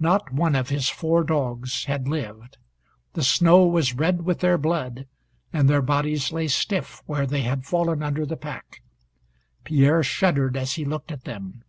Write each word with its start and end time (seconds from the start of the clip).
Not 0.00 0.32
one 0.32 0.56
of 0.56 0.70
his 0.70 0.88
four 0.88 1.22
dogs 1.22 1.84
had 1.84 2.08
lived. 2.08 2.56
The 3.12 3.22
snow 3.22 3.64
was 3.64 3.94
red 3.94 4.22
with 4.22 4.40
their 4.40 4.58
blood, 4.58 5.06
and 5.52 5.70
their 5.70 5.80
bodies 5.80 6.32
lay 6.32 6.48
stiff 6.48 7.00
where 7.06 7.26
they 7.28 7.42
had 7.42 7.64
fallen 7.64 8.02
under 8.02 8.26
the 8.26 8.36
pack. 8.36 8.82
Pierre 9.62 10.02
shuddered 10.02 10.56
as 10.56 10.72
he 10.72 10.84
looked 10.84 11.12
at 11.12 11.22
them. 11.22 11.62